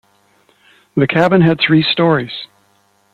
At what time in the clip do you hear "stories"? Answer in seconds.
1.83-2.47